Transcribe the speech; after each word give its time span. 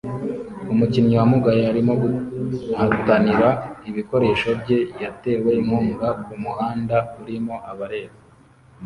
Umukinnyi 0.73 1.13
wamugaye 1.19 1.61
arimo 1.71 1.93
guhatanira 2.01 3.49
ibikoresho 3.89 4.49
bye 4.61 4.79
yatewe 5.03 5.49
inkunga 5.61 6.07
kumuhanda 6.23 6.97
urimo 7.19 7.55
abareba 7.71 8.15